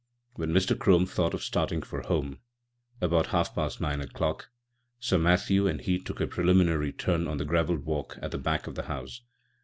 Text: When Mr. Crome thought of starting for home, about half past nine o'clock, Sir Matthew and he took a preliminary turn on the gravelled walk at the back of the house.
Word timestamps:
When 0.33 0.49
Mr. 0.49 0.75
Crome 0.75 1.05
thought 1.05 1.35
of 1.35 1.43
starting 1.43 1.83
for 1.83 2.01
home, 2.01 2.39
about 3.01 3.27
half 3.27 3.53
past 3.53 3.79
nine 3.79 4.01
o'clock, 4.01 4.49
Sir 4.99 5.19
Matthew 5.19 5.67
and 5.67 5.79
he 5.79 5.99
took 5.99 6.19
a 6.19 6.25
preliminary 6.25 6.91
turn 6.91 7.27
on 7.27 7.37
the 7.37 7.45
gravelled 7.45 7.85
walk 7.85 8.17
at 8.19 8.31
the 8.31 8.39
back 8.39 8.65
of 8.65 8.73
the 8.73 8.85
house. 8.89 9.21